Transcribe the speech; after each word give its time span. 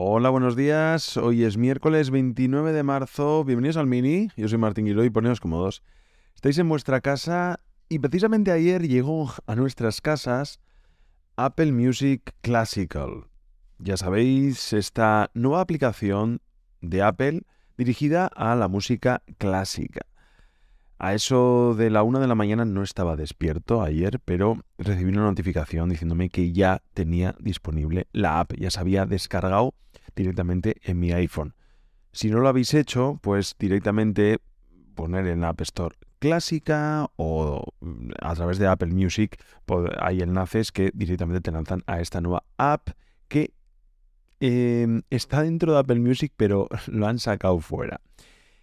Hola, 0.00 0.30
buenos 0.30 0.54
días. 0.54 1.16
Hoy 1.16 1.42
es 1.42 1.56
miércoles 1.56 2.12
29 2.12 2.72
de 2.72 2.84
marzo. 2.84 3.42
Bienvenidos 3.42 3.76
al 3.78 3.88
Mini. 3.88 4.28
Yo 4.36 4.46
soy 4.46 4.56
Martín 4.56 4.84
Guiló 4.84 5.02
y 5.02 5.10
poneos 5.10 5.40
cómodos. 5.40 5.82
Estáis 6.36 6.56
en 6.58 6.68
vuestra 6.68 7.00
casa 7.00 7.58
y 7.88 7.98
precisamente 7.98 8.52
ayer 8.52 8.86
llegó 8.86 9.32
a 9.48 9.56
nuestras 9.56 10.00
casas 10.00 10.60
Apple 11.34 11.72
Music 11.72 12.32
Classical. 12.42 13.24
Ya 13.80 13.96
sabéis, 13.96 14.72
esta 14.72 15.32
nueva 15.34 15.62
aplicación 15.62 16.42
de 16.80 17.02
Apple 17.02 17.42
dirigida 17.76 18.28
a 18.28 18.54
la 18.54 18.68
música 18.68 19.24
clásica. 19.36 20.02
A 21.00 21.14
eso 21.14 21.74
de 21.76 21.90
la 21.90 22.04
una 22.04 22.20
de 22.20 22.28
la 22.28 22.36
mañana 22.36 22.64
no 22.64 22.84
estaba 22.84 23.16
despierto 23.16 23.82
ayer, 23.82 24.20
pero 24.24 24.62
recibí 24.78 25.10
una 25.10 25.22
notificación 25.22 25.88
diciéndome 25.88 26.30
que 26.30 26.52
ya 26.52 26.82
tenía 26.94 27.34
disponible 27.40 28.06
la 28.12 28.38
app, 28.38 28.52
ya 28.56 28.70
se 28.70 28.78
había 28.78 29.04
descargado 29.04 29.74
directamente 30.18 30.76
en 30.82 30.98
mi 30.98 31.12
iPhone. 31.12 31.54
Si 32.12 32.30
no 32.30 32.40
lo 32.40 32.48
habéis 32.48 32.74
hecho, 32.74 33.18
pues 33.22 33.54
directamente 33.58 34.40
poner 34.94 35.26
en 35.28 35.44
App 35.44 35.60
Store 35.60 35.96
clásica 36.18 37.08
o 37.16 37.72
mm, 37.80 38.10
a 38.20 38.34
través 38.34 38.58
de 38.58 38.66
Apple 38.66 38.92
Music 38.92 39.40
hay 40.00 40.20
enlaces 40.20 40.72
que 40.72 40.90
directamente 40.92 41.40
te 41.40 41.52
lanzan 41.52 41.84
a 41.86 42.00
esta 42.00 42.20
nueva 42.20 42.42
app 42.56 42.90
que 43.28 43.54
em, 44.40 45.02
está 45.10 45.42
dentro 45.42 45.72
de 45.72 45.78
Apple 45.78 46.00
Music 46.00 46.32
pero 46.36 46.68
lo 46.88 47.06
han 47.06 47.18
sacado 47.18 47.60
fuera. 47.60 48.00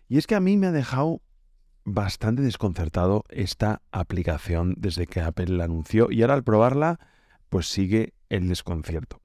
Y 0.07 0.17
es 0.17 0.27
que 0.27 0.35
a 0.35 0.39
mí 0.39 0.57
me 0.57 0.67
ha 0.67 0.71
dejado 0.71 1.21
bastante 1.85 2.41
desconcertado 2.41 3.23
esta 3.29 3.81
aplicación 3.91 4.75
desde 4.77 5.07
que 5.07 5.21
Apple 5.21 5.47
la 5.47 5.63
anunció 5.63 6.11
y 6.11 6.21
ahora 6.21 6.33
al 6.33 6.43
probarla 6.43 6.99
pues 7.49 7.67
sigue 7.67 8.13
el 8.29 8.49
desconcierto. 8.49 9.21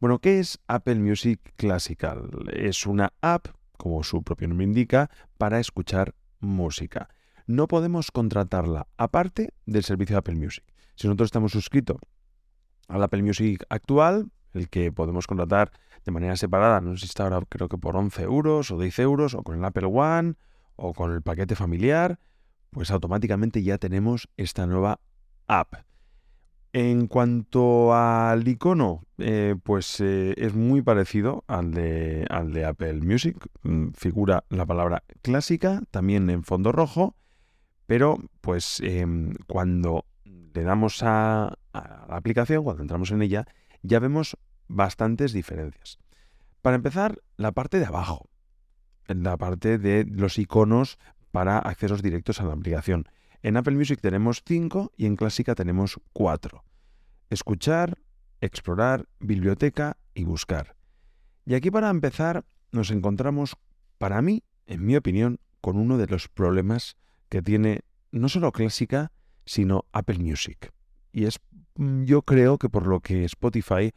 Bueno, 0.00 0.18
¿qué 0.18 0.38
es 0.38 0.58
Apple 0.66 0.94
Music 0.94 1.52
Classical? 1.56 2.30
Es 2.54 2.86
una 2.86 3.12
app, 3.20 3.48
como 3.76 4.02
su 4.02 4.22
propio 4.22 4.48
nombre 4.48 4.64
indica, 4.64 5.10
para 5.36 5.60
escuchar 5.60 6.14
música. 6.38 7.10
No 7.46 7.68
podemos 7.68 8.10
contratarla 8.10 8.86
aparte 8.96 9.52
del 9.66 9.84
servicio 9.84 10.16
Apple 10.16 10.36
Music. 10.36 10.64
Si 10.96 11.06
nosotros 11.06 11.26
estamos 11.26 11.52
suscritos 11.52 11.98
al 12.88 13.02
Apple 13.02 13.22
Music 13.22 13.62
actual, 13.68 14.30
el 14.54 14.70
que 14.70 14.90
podemos 14.90 15.26
contratar 15.26 15.70
de 16.06 16.12
manera 16.12 16.34
separada, 16.36 16.80
no 16.80 16.94
sé 16.94 17.00
si 17.00 17.06
está 17.06 17.24
ahora 17.24 17.42
creo 17.46 17.68
que 17.68 17.76
por 17.76 17.94
11 17.94 18.22
euros 18.22 18.70
o 18.70 18.78
10 18.78 18.98
euros, 19.00 19.34
o 19.34 19.42
con 19.42 19.58
el 19.58 19.64
Apple 19.66 19.88
One, 19.92 20.36
o 20.76 20.94
con 20.94 21.12
el 21.12 21.20
paquete 21.20 21.56
familiar, 21.56 22.18
pues 22.70 22.90
automáticamente 22.90 23.62
ya 23.62 23.76
tenemos 23.76 24.30
esta 24.38 24.66
nueva 24.66 24.98
app. 25.46 25.74
En 26.72 27.08
cuanto 27.08 27.94
al 27.94 28.46
icono, 28.46 29.02
eh, 29.18 29.56
pues 29.62 30.00
eh, 30.00 30.34
es 30.36 30.54
muy 30.54 30.82
parecido 30.82 31.44
al 31.48 31.72
de, 31.72 32.64
Apple 32.66 33.00
Music. 33.00 33.36
Mm, 33.62 33.88
figura 33.92 34.44
la 34.50 34.66
palabra 34.66 35.02
clásica, 35.22 35.82
también 35.90 36.30
en 36.30 36.44
fondo 36.44 36.70
rojo, 36.70 37.16
pero 37.86 38.18
pues 38.40 38.80
em, 38.84 39.34
cuando 39.48 40.04
le 40.24 40.62
damos 40.62 41.02
a, 41.02 41.58
la 41.72 42.16
aplicación, 42.16 42.62
cuando 42.62 42.82
entramos 42.82 43.10
en 43.10 43.22
ella, 43.22 43.46
ya 43.82 43.98
vemos 43.98 44.36
bastantes 44.68 45.32
diferencias. 45.32 45.98
Para 46.62 46.76
empezar, 46.76 47.20
la 47.36 47.50
parte 47.50 47.80
de 47.80 47.86
abajo 47.86 48.30
la 49.14 49.36
parte 49.36 49.78
de 49.78 50.04
los 50.04 50.38
iconos 50.38 50.98
para 51.30 51.58
accesos 51.58 52.02
directos 52.02 52.40
a 52.40 52.44
la 52.44 52.52
aplicación. 52.52 53.08
En 53.42 53.56
Apple 53.56 53.74
Music 53.74 54.00
tenemos 54.00 54.42
5 54.46 54.92
y 54.96 55.06
en 55.06 55.16
Clásica 55.16 55.54
tenemos 55.54 55.98
4. 56.12 56.62
Escuchar, 57.30 57.98
explorar, 58.40 59.08
biblioteca 59.18 59.96
y 60.14 60.24
buscar. 60.24 60.76
Y 61.46 61.54
aquí 61.54 61.70
para 61.70 61.88
empezar 61.88 62.44
nos 62.70 62.90
encontramos, 62.90 63.56
para 63.98 64.20
mí, 64.20 64.42
en 64.66 64.84
mi 64.84 64.94
opinión, 64.94 65.40
con 65.60 65.78
uno 65.78 65.96
de 65.96 66.06
los 66.06 66.28
problemas 66.28 66.96
que 67.28 67.40
tiene 67.40 67.80
no 68.12 68.28
solo 68.28 68.52
Clásica, 68.52 69.10
sino 69.46 69.86
Apple 69.92 70.18
Music. 70.18 70.72
Y 71.12 71.24
es, 71.24 71.40
mm, 71.76 72.04
yo 72.04 72.22
creo 72.22 72.58
que 72.58 72.68
por 72.68 72.86
lo 72.86 73.00
que 73.00 73.24
Spotify 73.24 73.92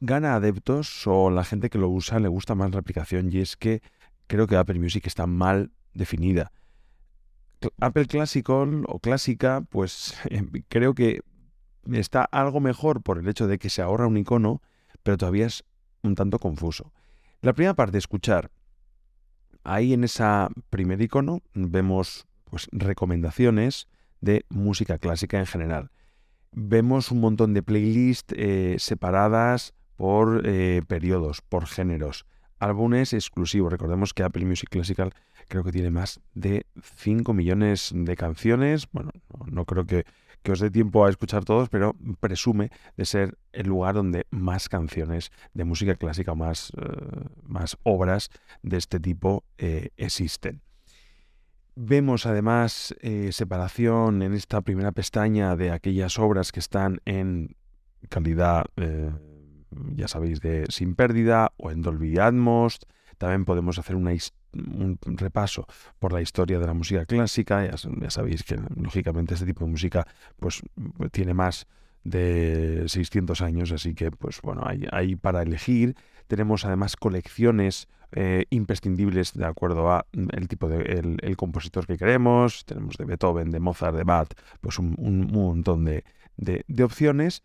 gana 0.00 0.34
adeptos 0.34 1.06
o 1.06 1.30
la 1.30 1.44
gente 1.44 1.70
que 1.70 1.78
lo 1.78 1.88
usa 1.88 2.18
le 2.18 2.28
gusta 2.28 2.54
más 2.54 2.72
la 2.72 2.80
aplicación 2.80 3.30
y 3.32 3.38
es 3.38 3.56
que 3.56 3.82
creo 4.26 4.46
que 4.46 4.56
Apple 4.56 4.78
Music 4.78 5.06
está 5.06 5.26
mal 5.26 5.70
definida. 5.94 6.52
Apple 7.80 8.06
Classical 8.06 8.84
o 8.86 8.98
Clásica, 8.98 9.62
pues 9.68 10.16
creo 10.68 10.94
que 10.94 11.20
está 11.90 12.24
algo 12.24 12.60
mejor 12.60 13.02
por 13.02 13.18
el 13.18 13.28
hecho 13.28 13.46
de 13.46 13.58
que 13.58 13.70
se 13.70 13.82
ahorra 13.82 14.06
un 14.06 14.16
icono, 14.16 14.62
pero 15.02 15.16
todavía 15.16 15.46
es 15.46 15.64
un 16.02 16.14
tanto 16.14 16.38
confuso. 16.38 16.92
La 17.40 17.52
primera 17.52 17.74
parte, 17.74 17.98
escuchar. 17.98 18.50
Ahí 19.64 19.92
en 19.92 20.04
esa 20.04 20.48
primer 20.70 21.00
icono 21.00 21.40
vemos 21.54 22.26
pues, 22.50 22.68
recomendaciones 22.72 23.88
de 24.20 24.44
música 24.48 24.98
clásica 24.98 25.38
en 25.38 25.46
general. 25.46 25.90
Vemos 26.52 27.10
un 27.10 27.20
montón 27.20 27.54
de 27.54 27.62
playlists 27.62 28.34
eh, 28.36 28.76
separadas 28.78 29.74
por 29.96 30.42
eh, 30.44 30.82
periodos, 30.86 31.40
por 31.42 31.66
géneros 31.66 32.26
álbumes 32.62 33.12
exclusivos. 33.12 33.72
Recordemos 33.72 34.14
que 34.14 34.22
Apple 34.22 34.44
Music 34.44 34.70
Classical 34.70 35.12
creo 35.52 35.64
que 35.64 35.72
tiene 35.72 35.90
más 35.90 36.18
de 36.32 36.64
5 36.82 37.34
millones 37.34 37.92
de 37.94 38.16
canciones. 38.16 38.88
Bueno, 38.90 39.10
no, 39.50 39.66
creo 39.66 39.84
que, 39.84 40.06
os 40.50 40.60
dé 40.60 40.70
tiempo 40.70 41.04
a 41.04 41.10
escuchar 41.10 41.44
todos, 41.44 41.68
pero 41.68 41.94
presume 42.20 42.70
de 42.96 43.04
ser 43.04 43.36
el 43.52 43.66
lugar 43.66 43.94
donde 43.94 44.26
más 44.30 44.70
canciones 44.70 45.30
de 45.52 45.64
música 45.64 45.94
clásica, 45.94 46.34
más, 46.34 46.72
eh, 46.80 47.28
más 47.42 47.76
obras 47.82 48.30
de 48.62 48.78
este 48.78 48.98
tipo 48.98 49.44
eh, 49.58 49.90
existen. 49.98 50.62
Vemos 51.76 52.24
además 52.24 52.94
eh, 53.00 53.28
separación 53.32 54.22
en 54.22 54.32
esta 54.32 54.62
primera 54.62 54.92
pestaña 54.92 55.54
de 55.54 55.70
aquellas 55.70 56.18
obras 56.18 56.50
que 56.50 56.60
están 56.60 57.02
en 57.04 57.56
calidad 58.08 58.64
ya 59.94 60.08
sabéis, 60.08 60.40
de 60.40 60.66
Sin 60.68 60.94
Pérdida 60.94 61.52
o 61.56 61.70
en 61.70 61.82
Dolby 61.82 62.18
Atmos. 62.18 62.78
También 63.18 63.44
podemos 63.44 63.78
hacer 63.78 63.96
un 64.54 64.98
repaso 65.04 65.66
por 65.98 66.12
la 66.12 66.20
historia 66.20 66.58
de 66.58 66.66
la 66.66 66.74
música 66.74 67.06
clásica. 67.06 67.66
Ya, 67.66 68.10
sabéis 68.10 68.42
que, 68.42 68.58
lógicamente, 68.76 69.34
este 69.34 69.46
tipo 69.46 69.64
de 69.64 69.70
música 69.70 70.06
pues, 70.38 70.62
tiene 71.10 71.34
más 71.34 71.66
de 72.04 72.84
600 72.86 73.40
años, 73.42 73.72
así 73.72 73.94
que, 73.94 74.10
pues 74.10 74.40
bueno, 74.42 74.64
hay, 74.66 75.16
para 75.16 75.42
elegir. 75.42 75.94
Tenemos 76.26 76.64
además 76.64 76.96
colecciones 76.96 77.88
eh, 78.12 78.46
imprescindibles 78.50 79.32
de 79.34 79.46
acuerdo 79.46 79.90
a 79.90 80.06
el 80.12 80.48
tipo 80.48 80.68
de 80.68 81.18
el, 81.22 81.36
compositor 81.36 81.86
que 81.86 81.96
queremos. 81.96 82.64
Tenemos 82.64 82.96
de 82.96 83.04
Beethoven, 83.04 83.50
de 83.50 83.60
Mozart, 83.60 83.96
de 83.96 84.04
Bach, 84.04 84.28
pues 84.60 84.78
un, 84.78 85.30
montón 85.32 85.84
de, 85.84 86.04
de 86.36 86.84
opciones 86.84 87.42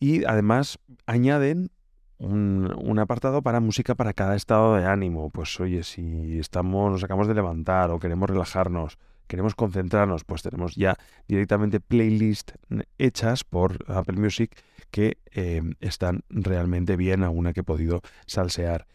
y 0.00 0.24
además 0.24 0.78
añaden 1.06 1.70
un, 2.18 2.98
apartado 2.98 3.42
para 3.42 3.60
música 3.60 3.94
para 3.94 4.12
cada 4.12 4.36
estado 4.36 4.76
de 4.76 4.84
ánimo. 4.84 5.30
Pues 5.30 5.58
oye, 5.60 5.84
si 5.84 6.38
estamos, 6.38 6.90
nos 6.92 7.04
acabamos 7.04 7.28
de 7.28 7.34
levantar 7.34 7.90
o 7.90 7.98
queremos 7.98 8.28
relajarnos, 8.28 8.98
queremos 9.26 9.54
concentrarnos, 9.54 10.24
pues 10.24 10.42
tenemos 10.42 10.74
ya 10.74 10.96
directamente 11.28 11.80
playlists 11.80 12.54
hechas 12.98 13.44
por 13.44 13.78
Apple 13.88 14.18
Music 14.18 14.56
que 14.90 15.18
eh, 15.32 15.62
están 15.80 16.22
realmente 16.28 16.96
bien, 16.96 17.22
alguna 17.22 17.52
que 17.52 17.60
he 17.60 17.64
podido 17.64 18.00
salsear. 18.26 18.86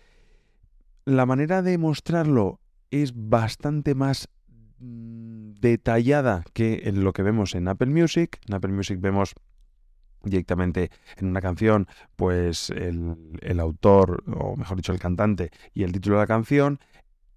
La 1.06 1.26
manera 1.26 1.62
de 1.62 1.78
mostrarlo 1.78 2.60
es 2.90 3.14
bastante 3.16 3.96
más 3.96 4.30
mm, 4.80 5.54
detallada 5.60 6.44
que 6.54 6.84
en 6.86 7.04
lo 7.04 7.14
que 7.14 7.24
vemos 7.24 7.56
en 7.56 7.68
Apple 7.68 7.88
Music. 7.88 8.40
En 8.48 8.56
Apple 8.56 8.72
Music 8.72 9.00
vemos 9.00 9.36
directamente 10.24 10.90
en 11.18 11.28
una 11.28 11.42
canción, 11.42 11.88
pues 12.16 12.70
el, 12.70 13.60
autor, 13.60 14.24
o 14.28 14.56
mejor 14.56 14.78
dicho, 14.78 14.92
el 14.92 15.00
cantante 15.00 15.52
y 15.74 15.84
el 15.84 15.92
título 15.92 16.16
de 16.16 16.24
la 16.24 16.28
canción, 16.28 16.80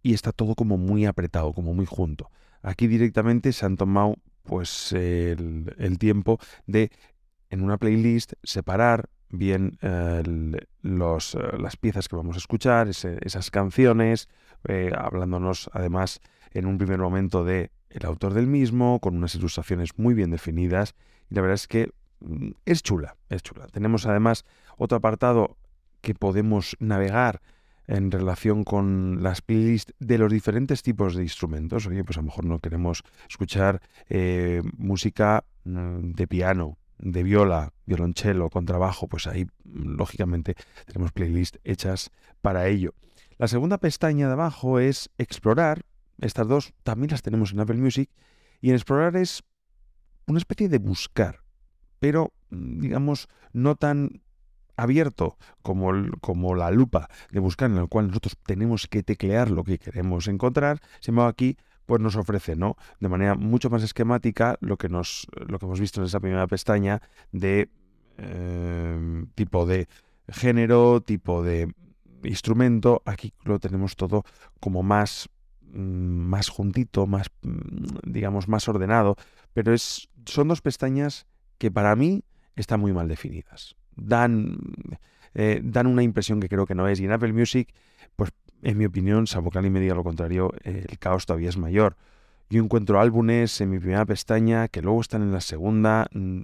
y 0.03 0.15
está 0.15 0.33
todo 0.33 0.55
como 0.55 0.79
muy 0.79 1.05
apretado, 1.05 1.53
como 1.53 1.75
muy 1.75 1.87
junto. 1.87 2.31
Aquí 2.63 2.87
directamente 2.87 3.53
se 3.53 3.67
han 3.67 3.77
tomado 3.77 4.17
pues 4.43 4.93
el, 4.93 5.97
tiempo 5.99 6.39
de 6.67 6.91
en 7.51 7.63
una 7.63 7.77
playlist 7.77 8.35
separar 8.43 9.09
bien 9.29 9.79
los, 10.83 11.35
eh, 11.35 11.39
las 11.59 11.77
piezas 11.77 12.09
que 12.09 12.17
vamos 12.17 12.37
a 12.37 12.39
escuchar, 12.39 12.89
esas 12.89 13.51
canciones, 13.51 14.29
eh, 14.69 14.93
hablándonos 14.97 15.69
además 15.73 16.21
en 16.53 16.67
un 16.67 16.79
primer 16.79 16.99
momento 16.99 17.45
de 17.45 17.71
el 17.91 18.07
autor 18.07 18.35
del 18.35 18.47
mismo, 18.47 19.01
con 19.01 19.17
unas 19.17 19.35
ilustraciones 19.35 19.91
muy 19.99 20.15
bien 20.15 20.31
definidas, 20.31 20.95
y 21.31 21.35
la 21.35 21.41
verdad 21.41 21.55
es 21.55 21.67
que 21.67 21.91
es 22.65 22.83
chula, 22.83 23.17
es 23.29 23.43
chula. 23.43 23.67
Tenemos 23.69 24.07
además 24.07 24.45
otro 24.77 24.99
apartado 24.99 25.57
que 26.01 26.15
podemos 26.15 26.77
navegar 26.79 27.41
en 27.87 28.11
relación 28.11 28.65
con 28.65 29.23
las 29.23 29.43
playlists 29.43 29.95
de 29.99 30.19
los 30.19 30.33
diferentes 30.33 30.83
tipos 30.83 31.15
de 31.15 31.23
instrumentos. 31.23 31.87
Oye, 31.87 32.05
pues 32.05 32.19
a 32.19 32.21
lo 32.21 32.27
mejor 32.27 32.45
no 32.45 32.59
queremos 32.59 33.03
escuchar 33.29 33.81
eh, 34.09 34.63
música 34.77 35.45
mm, 35.65 36.13
de 36.13 36.27
piano, 36.27 36.79
de 36.99 37.23
viola, 37.23 37.73
violonchelo, 37.87 38.51
contrabajo, 38.51 39.07
pues 39.07 39.27
ahí 39.27 39.47
lógicamente 39.65 40.57
tenemos 40.87 41.13
playlists 41.13 41.61
hechas 41.65 42.11
para 42.41 42.67
ello. 42.67 42.95
La 43.39 43.49
segunda 43.49 43.79
pestaña 43.79 44.27
de 44.27 44.33
abajo 44.33 44.79
es 44.79 45.11
explorar. 45.19 45.83
Estas 46.19 46.49
dos 46.49 46.73
también 46.83 47.11
las 47.11 47.23
tenemos 47.23 47.53
en 47.53 47.61
Apple 47.61 47.77
Music. 47.77 48.11
Y 48.61 48.71
en 48.71 48.77
explorar 48.77 49.17
es 49.17 49.43
una 50.27 50.39
especie 50.39 50.69
de 50.69 50.79
buscar, 50.79 51.41
pero 51.99 52.33
digamos 52.51 53.29
no 53.53 53.75
tan 53.77 54.23
abierto 54.77 55.37
como, 55.63 55.93
como 56.21 56.55
la 56.55 56.71
lupa 56.71 57.09
de 57.31 57.41
buscar 57.41 57.71
en 57.71 57.79
el 57.79 57.89
cual 57.89 58.09
nosotros 58.09 58.37
tenemos 58.45 58.87
que 58.87 59.03
teclear 59.03 59.51
lo 59.51 59.65
que 59.65 59.79
queremos 59.79 60.29
encontrar, 60.29 60.81
sin 61.01 61.13
embargo 61.13 61.31
aquí 61.31 61.57
pues 61.87 62.03
nos 62.03 62.17
ofrece, 62.17 62.57
¿no? 62.57 62.77
De 63.01 63.09
manera 63.09 63.37
mucho 63.37 63.71
más 63.71 63.83
esquemática 63.83 64.59
lo 64.61 64.77
que 64.77 64.89
nos, 64.89 65.27
lo 65.47 65.59
que 65.59 65.67
hemos 65.67 65.81
visto 65.81 66.01
en 66.01 66.07
esa 66.07 66.21
primera 66.21 66.47
pestaña 66.49 67.01
de 67.31 67.71
eh, 68.19 69.25
tipo 69.35 69.67
de 69.67 69.89
género, 70.29 71.01
tipo 71.01 71.43
de 71.43 71.73
instrumento. 72.25 73.03
Aquí 73.05 73.33
lo 73.45 73.59
tenemos 73.59 73.97
todo 73.97 74.25
como 74.61 74.83
más, 74.83 75.29
mm, 75.73 75.79
más 75.79 76.49
juntito, 76.49 77.07
más, 77.07 77.29
mm, 77.43 77.99
digamos, 78.05 78.49
más 78.49 78.69
ordenado. 78.69 79.17
Pero 79.53 79.73
es, 79.73 80.09
son 80.25 80.49
dos 80.49 80.61
pestañas 80.61 81.27
que 81.59 81.71
para 81.71 81.97
mí 81.97 82.25
están 82.55 82.81
muy 82.81 82.93
mal 82.93 83.09
definidas 83.09 83.77
dan, 83.97 84.59
eh, 85.35 85.61
dan 85.65 85.87
una 85.87 86.03
impresión 86.03 86.41
que 86.41 86.49
creo 86.49 86.67
que 86.67 86.75
no 86.75 86.87
es. 86.87 87.01
Y 87.01 87.07
en 87.07 87.13
Apple 87.13 87.33
Music, 87.33 87.73
pues 88.15 88.31
en 88.63 88.79
mi 88.79 88.85
opinión, 88.85 89.27
salvo 89.27 89.51
que 89.51 89.59
alguien 89.59 89.73
me 89.73 89.81
diga 89.81 89.95
lo 89.95 90.05
contrario, 90.05 90.53
el 90.63 90.99
caos 90.99 91.27
todavía 91.27 91.49
es 91.49 91.57
mayor. 91.57 91.97
Yo 92.49 92.63
encuentro 92.63 93.01
álbumes 93.01 93.61
en 93.61 93.71
mi 93.71 93.79
primera 93.79 94.05
pestaña 94.07 94.69
que 94.69 94.83
luego 94.83 95.01
están 95.01 95.23
en 95.23 95.33
la 95.33 95.41
segunda. 95.41 96.07
Mm, 96.13 96.43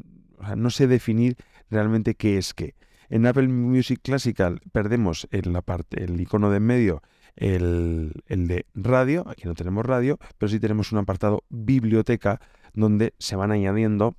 no 0.57 0.71
sé 0.71 0.89
definir 0.89 1.37
realmente 1.71 2.15
qué 2.15 2.39
es 2.39 2.55
qué. 2.55 2.75
En 3.09 3.27
Apple 3.27 3.49
Music 3.49 4.01
Classical 4.03 4.61
perdemos 4.73 5.29
en 5.31 5.53
la 5.53 5.63
parte, 5.63 6.03
el 6.03 6.21
icono 6.21 6.51
de 6.51 6.57
en 6.57 6.63
medio, 6.65 7.03
el, 7.37 8.13
el, 8.27 8.49
de 8.49 8.67
radio. 8.75 9.25
Aquí 9.29 9.43
no 9.45 9.55
tenemos 9.55 9.87
radio, 9.87 10.19
pero 10.39 10.49
sí 10.49 10.59
tenemos 10.59 10.93
un 10.93 10.99
apartado 10.99 11.45
biblioteca 11.51 12.41
donde 12.73 13.15
se 13.19 13.37
van 13.37 13.53
añadiendo 13.53 14.17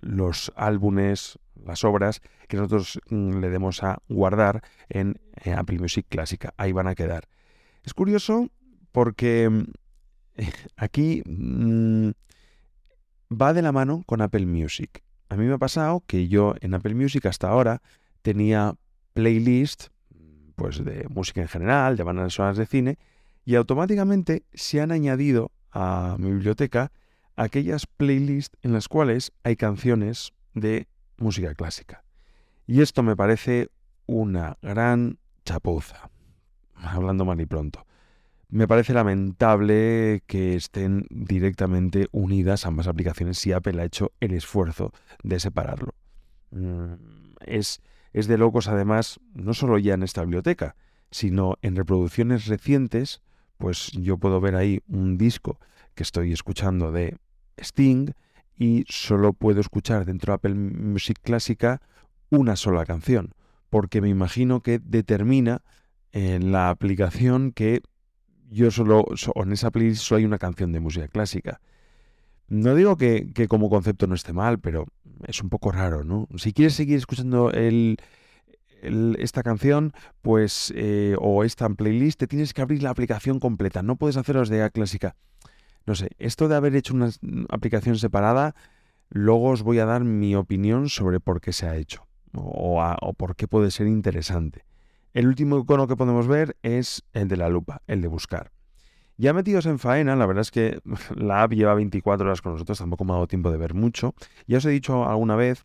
los 0.00 0.52
álbumes, 0.56 1.38
las 1.64 1.84
obras 1.84 2.20
que 2.48 2.56
nosotros 2.56 3.00
mm, 3.10 3.38
le 3.38 3.50
demos 3.50 3.82
a 3.82 3.98
guardar 4.08 4.62
en 4.88 5.20
eh, 5.44 5.52
Apple 5.52 5.78
Music 5.78 6.06
Clásica. 6.08 6.54
Ahí 6.56 6.72
van 6.72 6.86
a 6.86 6.94
quedar. 6.94 7.28
Es 7.82 7.94
curioso 7.94 8.48
porque 8.92 9.48
mm, 9.50 9.64
aquí 10.76 11.22
mm, 11.26 12.10
va 13.30 13.52
de 13.52 13.62
la 13.62 13.72
mano 13.72 14.02
con 14.06 14.20
Apple 14.20 14.46
Music. 14.46 15.02
A 15.28 15.36
mí 15.36 15.44
me 15.44 15.54
ha 15.54 15.58
pasado 15.58 16.04
que 16.06 16.28
yo 16.28 16.54
en 16.60 16.74
Apple 16.74 16.94
Music 16.94 17.26
hasta 17.26 17.48
ahora 17.48 17.82
tenía 18.22 18.74
playlist 19.12 19.88
pues 20.54 20.84
de 20.84 21.06
música 21.08 21.42
en 21.42 21.48
general, 21.48 21.96
de 21.96 22.02
bandas 22.02 22.32
sonoras 22.32 22.56
de 22.56 22.66
cine, 22.66 22.98
y 23.44 23.56
automáticamente 23.56 24.44
se 24.54 24.80
han 24.80 24.90
añadido 24.90 25.52
a 25.70 26.16
mi 26.18 26.30
biblioteca 26.30 26.92
aquellas 27.36 27.86
playlists 27.86 28.56
en 28.62 28.72
las 28.72 28.88
cuales 28.88 29.32
hay 29.44 29.56
canciones 29.56 30.32
de 30.54 30.88
música 31.18 31.54
clásica. 31.54 32.02
Y 32.66 32.80
esto 32.80 33.02
me 33.02 33.16
parece 33.16 33.68
una 34.06 34.58
gran 34.62 35.18
chapuza, 35.44 36.10
hablando 36.74 37.24
mal 37.24 37.40
y 37.40 37.46
pronto. 37.46 37.86
Me 38.48 38.68
parece 38.68 38.94
lamentable 38.94 40.22
que 40.26 40.54
estén 40.54 41.06
directamente 41.10 42.06
unidas 42.12 42.64
ambas 42.64 42.86
aplicaciones 42.86 43.38
si 43.38 43.52
Apple 43.52 43.80
ha 43.80 43.84
hecho 43.84 44.12
el 44.20 44.32
esfuerzo 44.32 44.92
de 45.22 45.40
separarlo. 45.40 45.94
Mm, 46.52 46.94
es, 47.40 47.82
es 48.12 48.28
de 48.28 48.38
locos 48.38 48.68
además, 48.68 49.18
no 49.34 49.52
solo 49.52 49.78
ya 49.78 49.94
en 49.94 50.04
esta 50.04 50.22
biblioteca, 50.22 50.76
sino 51.10 51.56
en 51.62 51.74
reproducciones 51.74 52.46
recientes, 52.46 53.20
pues 53.58 53.90
yo 53.92 54.16
puedo 54.16 54.40
ver 54.40 54.54
ahí 54.54 54.80
un 54.86 55.18
disco 55.18 55.58
que 55.94 56.04
estoy 56.04 56.32
escuchando 56.32 56.92
de 56.92 57.16
Sting 57.58 58.10
y 58.56 58.84
solo 58.88 59.32
puedo 59.32 59.60
escuchar 59.60 60.04
dentro 60.04 60.32
de 60.32 60.34
Apple 60.36 60.54
Music 60.54 61.18
Clásica 61.22 61.80
una 62.30 62.56
sola 62.56 62.84
canción, 62.84 63.32
porque 63.70 64.00
me 64.00 64.08
imagino 64.08 64.60
que 64.60 64.78
determina 64.78 65.62
en 66.12 66.52
la 66.52 66.70
aplicación 66.70 67.52
que 67.52 67.82
yo 68.48 68.70
solo, 68.70 69.06
en 69.34 69.52
esa 69.52 69.70
playlist 69.70 70.02
solo 70.02 70.18
hay 70.18 70.24
una 70.24 70.38
canción 70.38 70.72
de 70.72 70.80
música 70.80 71.08
clásica. 71.08 71.60
No 72.48 72.74
digo 72.74 72.96
que, 72.96 73.32
como 73.48 73.68
concepto 73.68 74.06
no 74.06 74.14
esté 74.14 74.32
mal, 74.32 74.60
pero 74.60 74.86
es 75.26 75.42
un 75.42 75.48
poco 75.48 75.72
raro, 75.72 76.04
¿no? 76.04 76.28
Si 76.36 76.52
quieres 76.52 76.74
seguir 76.74 76.96
escuchando 76.96 77.50
el, 77.50 77.96
esta 79.18 79.42
canción, 79.42 79.92
pues, 80.22 80.72
eh, 80.76 81.16
o 81.18 81.42
esta 81.42 81.68
playlist, 81.68 82.20
te 82.20 82.26
tienes 82.28 82.54
que 82.54 82.62
abrir 82.62 82.82
la 82.82 82.90
aplicación 82.90 83.40
completa. 83.40 83.82
No 83.82 83.96
puedes 83.96 84.16
hacerlo 84.16 84.42
desde 84.42 84.62
A 84.62 84.70
clásica. 84.70 85.16
No 85.86 85.94
sé, 85.94 86.10
esto 86.18 86.48
de 86.48 86.56
haber 86.56 86.74
hecho 86.74 86.94
una 86.94 87.10
aplicación 87.48 87.96
separada, 87.96 88.54
luego 89.08 89.50
os 89.50 89.62
voy 89.62 89.78
a 89.78 89.84
dar 89.84 90.02
mi 90.02 90.34
opinión 90.34 90.88
sobre 90.88 91.20
por 91.20 91.40
qué 91.40 91.52
se 91.52 91.66
ha 91.66 91.76
hecho 91.76 92.06
o, 92.34 93.14
por 93.16 93.36
qué 93.36 93.48
puede 93.48 93.70
ser 93.70 93.86
interesante. 93.86 94.64
El 95.14 95.28
último 95.28 95.58
icono 95.58 95.86
que 95.86 95.96
podemos 95.96 96.26
ver 96.26 96.56
es 96.62 97.04
el 97.12 97.28
de 97.28 97.36
la 97.36 97.48
lupa, 97.48 97.82
el 97.86 98.02
de 98.02 98.08
buscar. 98.08 98.50
Ya 99.16 99.32
metidos 99.32 99.64
en 99.64 99.78
faena, 99.78 100.14
la 100.16 100.26
verdad 100.26 100.42
es 100.42 100.50
que 100.50 100.80
la 101.16 101.42
app 101.42 101.52
lleva 101.52 101.74
24 101.74 102.26
horas 102.26 102.42
con 102.42 102.52
nosotros, 102.52 102.78
tampoco 102.78 103.04
me 103.04 103.12
ha 103.12 103.14
dado 103.14 103.28
tiempo 103.28 103.50
de 103.50 103.56
ver 103.56 103.74
mucho. 103.74 104.14
Ya 104.46 104.58
os 104.58 104.64
he 104.66 104.70
dicho 104.70 105.08
alguna 105.08 105.36
vez 105.36 105.62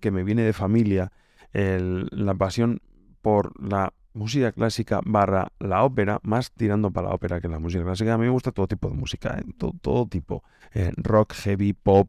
que 0.00 0.10
me 0.10 0.24
viene 0.24 0.42
de 0.42 0.52
familia 0.52 1.12
la 1.52 2.34
pasión 2.34 2.80
por 3.20 3.52
la 3.62 3.92
música 4.14 4.52
clásica 4.52 5.00
barra 5.04 5.52
la 5.58 5.84
ópera, 5.84 6.20
más 6.22 6.52
tirando 6.52 6.90
para 6.90 7.08
la 7.08 7.14
ópera 7.14 7.40
que 7.40 7.48
la 7.48 7.58
música 7.58 7.84
clásica. 7.84 8.14
A 8.14 8.18
mí 8.18 8.24
me 8.24 8.30
gusta 8.30 8.52
todo 8.52 8.66
tipo 8.66 8.88
de 8.88 8.94
música, 8.94 9.38
¿eh? 9.38 9.44
todo, 9.80 10.06
tipo. 10.06 10.42
Eh, 10.74 10.92
rock, 10.96 11.32
heavy, 11.34 11.72
pop, 11.72 12.08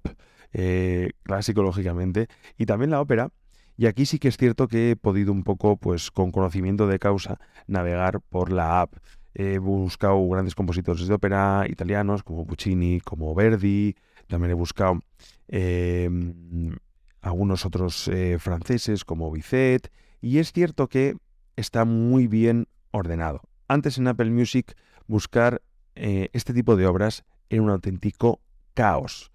eh, 0.54 1.12
clásico, 1.24 1.64
lógicamente. 1.64 2.28
Y 2.58 2.66
también 2.66 2.92
la 2.92 3.02
ópera. 3.02 3.30
Y 3.76 3.88
aquí 3.88 4.06
sí 4.06 4.20
que 4.20 4.28
es 4.28 4.38
cierto 4.38 4.68
que 4.68 4.92
he 4.92 4.96
podido 4.96 5.32
un 5.32 5.44
poco, 5.44 5.78
pues 5.78 6.12
con 6.12 6.32
conocimiento 6.32 6.88
de 6.88 7.00
causa, 7.00 7.40
navegar 7.68 8.22
por 8.22 8.52
la 8.52 8.82
app. 8.82 8.94
He 9.34 9.58
buscado 9.58 10.28
grandes 10.30 10.54
compositores 10.54 11.08
de 11.08 11.14
ópera 11.14 11.66
italianos 11.68 12.22
como 12.22 12.46
Puccini, 12.46 13.00
como 13.00 13.34
Verdi. 13.34 13.96
También 14.28 14.52
he 14.52 14.54
buscado 14.54 15.00
em, 15.48 16.76
algunos 17.22 17.66
otros 17.66 18.10
franceses 18.38 19.04
como 19.04 19.32
Bizet. 19.32 19.92
Y 20.22 20.38
es 20.38 20.54
cierto 20.54 20.88
que 20.88 21.18
está 21.56 21.86
muy 21.86 22.28
bien 22.28 22.68
ordenado. 22.92 23.42
Antes 23.68 23.98
en 23.98 24.08
Apple 24.08 24.30
Music 24.30 24.76
buscar 25.08 25.62
eh, 25.96 26.30
este 26.34 26.54
tipo 26.54 26.76
de 26.76 26.88
obras 26.88 27.24
era 27.50 27.62
un 27.62 27.70
auténtico 27.70 28.40
caos. 28.74 29.32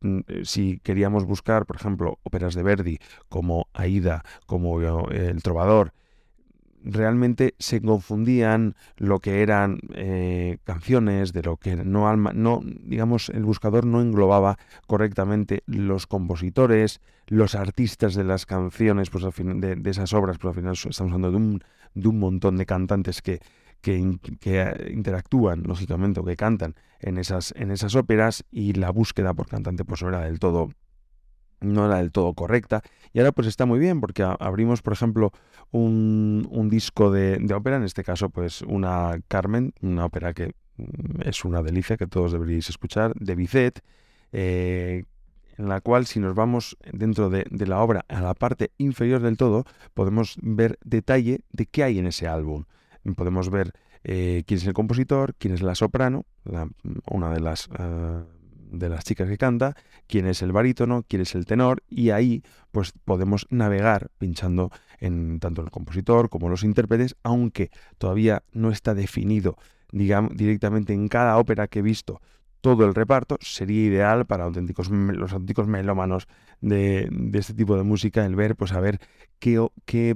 Mm, 0.00 0.20
eh, 0.26 0.40
si 0.44 0.78
queríamos 0.80 1.24
buscar, 1.24 1.66
por 1.66 1.76
ejemplo, 1.76 2.18
óperas 2.22 2.54
de 2.54 2.62
Verdi 2.62 2.98
como 3.28 3.68
Aida, 3.72 4.22
como 4.46 4.80
eh, 4.80 5.28
El 5.28 5.42
Trovador, 5.42 5.92
realmente 6.84 7.54
se 7.58 7.80
confundían 7.80 8.74
lo 8.96 9.20
que 9.20 9.42
eran 9.42 9.80
eh, 9.94 10.58
canciones, 10.64 11.32
de 11.32 11.42
lo 11.42 11.56
que 11.56 11.76
no, 11.76 12.16
no, 12.16 12.60
digamos, 12.64 13.28
el 13.30 13.44
buscador 13.44 13.86
no 13.86 14.00
englobaba 14.00 14.58
correctamente 14.86 15.62
los 15.66 16.06
compositores, 16.06 17.00
los 17.26 17.54
artistas 17.54 18.14
de 18.14 18.24
las 18.24 18.46
canciones, 18.46 19.10
pues 19.10 19.24
al 19.24 19.32
fin, 19.32 19.60
de, 19.60 19.78
esas 19.90 20.12
obras, 20.12 20.38
pues 20.38 20.56
al 20.56 20.60
final 20.60 20.72
estamos 20.72 21.12
hablando 21.12 21.30
de 21.30 21.36
un, 21.36 21.64
de 21.94 22.08
un 22.08 22.18
montón 22.18 22.56
de 22.56 22.66
cantantes 22.66 23.22
que, 23.22 23.40
que, 23.80 24.18
que, 24.40 24.92
interactúan, 24.92 25.62
lógicamente, 25.64 26.20
o 26.20 26.24
que 26.24 26.36
cantan 26.36 26.74
en 27.00 27.18
esas, 27.18 27.52
en 27.56 27.70
esas 27.70 27.94
óperas, 27.94 28.44
y 28.50 28.72
la 28.74 28.90
búsqueda 28.90 29.34
por 29.34 29.48
cantante 29.48 29.84
pues 29.84 30.02
no 30.02 30.08
era 30.08 30.20
del 30.20 30.38
todo 30.38 30.70
no 31.60 31.86
era 31.86 31.98
del 31.98 32.12
todo 32.12 32.34
correcta. 32.34 32.82
Y 33.12 33.18
ahora 33.18 33.32
pues 33.32 33.46
está 33.46 33.66
muy 33.66 33.78
bien 33.78 34.00
porque 34.00 34.22
abrimos, 34.22 34.82
por 34.82 34.92
ejemplo, 34.92 35.32
un, 35.70 36.68
disco 36.70 37.10
de, 37.10 37.44
ópera, 37.54 37.76
en 37.76 37.84
este 37.84 38.04
caso 38.04 38.30
pues 38.30 38.62
una 38.62 39.20
Carmen, 39.28 39.72
una 39.80 40.04
ópera 40.04 40.32
que 40.32 40.54
mm, 40.76 41.22
es 41.24 41.44
una 41.44 41.62
delicia 41.62 41.96
que 41.96 42.06
todos 42.06 42.32
deberíais 42.32 42.68
escuchar, 42.68 43.12
de 43.14 43.34
Bizet, 43.34 43.80
eh, 44.32 45.04
en 45.58 45.68
la 45.68 45.80
cual 45.80 46.06
si 46.06 46.20
nos 46.20 46.34
vamos 46.34 46.76
dentro 46.92 47.28
de, 47.28 47.44
la 47.50 47.80
obra 47.80 48.04
a 48.08 48.20
la 48.20 48.34
parte 48.34 48.70
inferior 48.78 49.20
del 49.20 49.36
todo, 49.36 49.64
podemos 49.94 50.36
ver 50.40 50.78
detalle 50.84 51.40
de 51.52 51.66
qué 51.66 51.84
hay 51.84 51.98
en 51.98 52.06
ese 52.06 52.26
álbum. 52.26 52.64
Podemos 53.16 53.50
ver 53.50 53.72
eh, 54.04 54.44
quién 54.46 54.58
es 54.58 54.66
el 54.66 54.72
compositor, 54.72 55.34
quién 55.38 55.52
es 55.52 55.62
la 55.62 55.74
soprano, 55.74 56.24
una 57.06 57.30
de 57.30 57.40
las... 57.40 57.68
Uh, 57.68 58.39
de 58.70 58.88
las 58.88 59.04
chicas 59.04 59.28
que 59.28 59.38
canta, 59.38 59.76
quién 60.06 60.26
es 60.26 60.42
el 60.42 60.52
barítono, 60.52 61.04
quién 61.08 61.22
es 61.22 61.34
el 61.34 61.46
tenor, 61.46 61.82
y 61.88 62.10
ahí 62.10 62.42
pues 62.70 62.92
podemos 63.04 63.46
navegar 63.50 64.10
pinchando 64.18 64.70
en 64.98 65.40
tanto 65.40 65.62
el 65.62 65.70
compositor 65.70 66.28
como 66.28 66.48
los 66.48 66.64
intérpretes, 66.64 67.16
aunque 67.22 67.70
todavía 67.98 68.42
no 68.52 68.70
está 68.70 68.94
definido 68.94 69.56
digamos, 69.92 70.36
directamente 70.36 70.92
en 70.92 71.08
cada 71.08 71.38
ópera 71.38 71.68
que 71.68 71.80
he 71.80 71.82
visto 71.82 72.20
todo 72.60 72.84
el 72.84 72.94
reparto, 72.94 73.38
sería 73.40 73.84
ideal 73.84 74.26
para 74.26 74.44
auténticos, 74.44 74.90
los 74.90 75.32
auténticos 75.32 75.66
melómanos 75.66 76.28
de, 76.60 77.08
de, 77.10 77.38
este 77.38 77.54
tipo 77.54 77.76
de 77.76 77.84
música 77.84 78.24
el 78.26 78.36
ver, 78.36 78.54
pues 78.54 78.72
a 78.72 78.80
ver 78.80 78.98
qué, 79.38 79.66
qué 79.86 80.14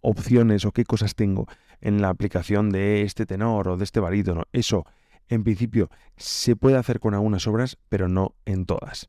opciones 0.00 0.64
o 0.64 0.72
qué 0.72 0.84
cosas 0.84 1.14
tengo 1.14 1.46
en 1.82 2.00
la 2.00 2.08
aplicación 2.08 2.70
de 2.70 3.02
este 3.02 3.26
tenor 3.26 3.68
o 3.68 3.76
de 3.76 3.84
este 3.84 4.00
barítono. 4.00 4.44
Eso 4.52 4.86
en 5.28 5.44
principio 5.44 5.90
se 6.16 6.56
puede 6.56 6.76
hacer 6.76 7.00
con 7.00 7.14
algunas 7.14 7.46
obras, 7.46 7.78
pero 7.88 8.08
no 8.08 8.34
en 8.44 8.66
todas. 8.66 9.08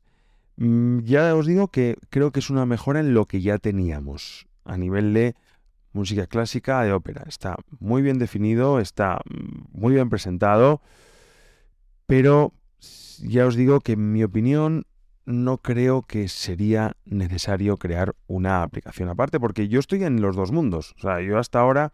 Mm, 0.56 1.00
ya 1.00 1.34
os 1.34 1.46
digo 1.46 1.68
que 1.68 1.96
creo 2.10 2.32
que 2.32 2.40
es 2.40 2.50
una 2.50 2.66
mejora 2.66 3.00
en 3.00 3.14
lo 3.14 3.26
que 3.26 3.40
ya 3.40 3.58
teníamos 3.58 4.46
a 4.64 4.76
nivel 4.76 5.14
de 5.14 5.34
música 5.92 6.26
clásica 6.26 6.82
de 6.82 6.92
ópera. 6.92 7.24
Está 7.26 7.56
muy 7.78 8.02
bien 8.02 8.18
definido, 8.18 8.80
está 8.80 9.20
mm, 9.24 9.78
muy 9.78 9.94
bien 9.94 10.10
presentado, 10.10 10.82
pero 12.06 12.52
ya 13.20 13.46
os 13.46 13.54
digo 13.54 13.80
que 13.80 13.92
en 13.92 14.12
mi 14.12 14.24
opinión 14.24 14.84
no 15.24 15.58
creo 15.58 16.02
que 16.02 16.26
sería 16.28 16.96
necesario 17.04 17.76
crear 17.76 18.14
una 18.26 18.62
aplicación 18.62 19.10
aparte, 19.10 19.38
porque 19.38 19.68
yo 19.68 19.78
estoy 19.78 20.02
en 20.04 20.22
los 20.22 20.34
dos 20.36 20.52
mundos. 20.52 20.94
O 20.96 21.02
sea, 21.02 21.20
yo 21.20 21.38
hasta 21.38 21.60
ahora 21.60 21.92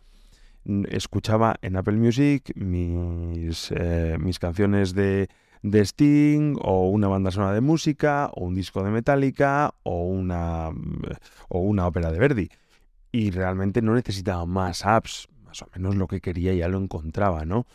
escuchaba 0.88 1.56
en 1.62 1.76
Apple 1.76 1.96
Music 1.96 2.52
mis, 2.56 3.70
eh, 3.72 4.16
mis 4.18 4.38
canciones 4.38 4.94
de, 4.94 5.28
de, 5.62 5.80
Sting 5.84 6.56
o 6.60 6.88
una 6.88 7.08
banda 7.08 7.30
sonora 7.30 7.52
de 7.52 7.60
música 7.60 8.30
o 8.34 8.44
un 8.44 8.54
disco 8.54 8.82
de 8.82 8.90
Metallica 8.90 9.74
o 9.82 10.04
una, 10.04 10.70
o 11.48 11.58
una 11.60 11.86
ópera 11.86 12.10
de 12.10 12.18
Verdi. 12.18 12.48
Y 13.12 13.30
realmente 13.30 13.82
no 13.82 13.94
necesitaba 13.94 14.46
más 14.46 14.84
apps, 14.84 15.28
más 15.44 15.62
o 15.62 15.68
menos 15.74 15.94
lo 15.96 16.08
que 16.08 16.20
quería 16.20 16.54
ya 16.54 16.68
lo 16.68 16.78
encontraba, 16.78 17.44
¿no? 17.44 17.66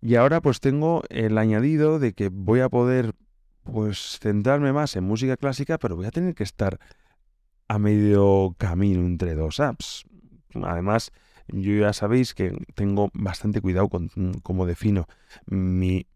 Y 0.00 0.16
ahora 0.16 0.40
pues 0.40 0.58
tengo 0.58 1.04
el 1.10 1.38
añadido 1.38 2.00
de 2.00 2.12
que 2.12 2.28
voy 2.28 2.60
a 2.60 2.68
poder 2.68 3.14
pues 3.62 4.18
centrarme 4.20 4.72
más 4.72 4.96
en 4.96 5.04
música 5.04 5.36
clásica, 5.36 5.78
pero 5.78 5.94
voy 5.94 6.06
a 6.06 6.10
tener 6.10 6.34
que 6.34 6.42
estar 6.42 6.80
a 7.68 7.78
medio 7.78 8.54
camino 8.58 9.06
entre 9.06 9.34
dos 9.34 9.60
apps. 9.60 10.04
Además, 10.54 11.12
yo 11.48 11.74
ya 11.74 11.92
sabéis 11.92 12.34
que 12.34 12.56
tengo 12.74 13.10
bastante 13.14 13.60
cuidado 13.60 13.88
con 13.88 14.10
cómo 14.42 14.66
defino 14.66 15.06
mi, 15.46 16.06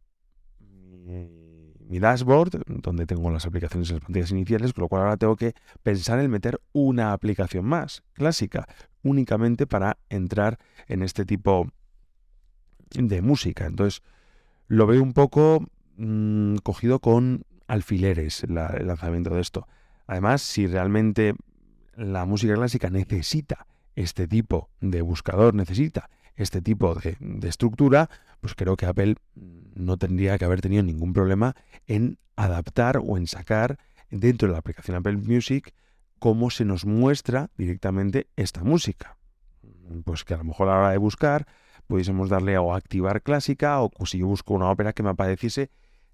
mi, 0.59 1.99
dashboard, 1.99 2.63
donde 2.67 3.07
tengo 3.07 3.31
las 3.31 3.47
aplicaciones 3.47 3.91
en 3.91 3.97
las 3.97 4.05
pantallas 4.05 4.31
iniciales, 4.31 4.73
con 4.73 4.83
lo 4.83 4.89
cual 4.89 5.03
ahora 5.03 5.17
tengo 5.17 5.37
que 5.37 5.55
pensar 5.83 6.19
en 6.21 6.31
meter 6.31 6.61
una 6.73 7.13
aplicación 7.13 7.65
más, 7.65 8.03
clásica, 8.13 8.67
únicamente 9.03 9.67
para 9.67 9.99
entrar 10.09 10.59
en 10.89 11.03
este 11.03 11.25
tipo 11.25 11.69
de 12.91 13.23
música. 13.23 13.67
Entonces, 13.67 14.03
lo 14.69 14.87
veo 14.87 15.03
un 15.03 15.13
poco 15.13 15.65
mmm, 15.97 16.57
cogido 16.57 16.99
con 16.99 17.45
alfileres 17.69 18.45
el 18.45 18.55
lanzamiento 18.55 19.35
de 19.35 19.41
esto. 19.41 19.67
Además, 20.07 20.43
si 20.43 20.67
realmente 20.67 21.35
la 21.97 22.25
música 22.25 22.55
clásica 22.55 22.91
necesita 22.91 23.67
este 23.97 24.29
tipo 24.29 24.71
de 24.81 25.03
buscador 25.03 25.55
necesita 25.55 26.09
este 26.37 26.61
tipo 26.61 26.95
de, 26.95 27.17
estructura, 27.49 28.11
pues 28.41 28.55
creo 28.55 28.77
que 28.77 28.87
Apple 28.87 29.17
no 29.35 29.97
tendría 29.97 30.39
que 30.39 30.45
haber 30.45 30.61
tenido 30.61 30.83
ningún 30.83 31.13
problema 31.13 31.57
en 31.87 32.19
adaptar 32.37 33.01
o 33.03 33.17
en 33.17 33.27
sacar 33.27 33.79
dentro 34.11 34.49
de 34.49 34.53
la 34.53 34.59
aplicación 34.59 34.97
Apple 34.97 35.17
Music 35.17 35.75
cómo 36.19 36.51
se 36.51 36.65
nos 36.65 36.85
muestra 36.85 37.51
directamente 37.57 38.29
esta 38.37 38.63
música. 38.63 39.17
Pues 40.05 40.25
que 40.25 40.35
a 40.35 40.39
lo 40.39 40.45
mejor 40.45 40.69
a 40.69 40.73
la 40.73 40.79
hora 40.79 40.91
de 40.91 40.99
buscar 40.99 41.47
pudiésemos 41.87 42.29
darle 42.29 42.59
o 42.59 42.75
activar 42.75 43.23
clásica 43.23 43.81
o 43.81 43.91
si 44.07 44.19
yo 44.19 44.27
busco 44.27 44.55
una 44.55 44.71
ópera 44.71 44.93
que 44.93 45.03
me 45.03 45.11
apareciese 45.11 45.71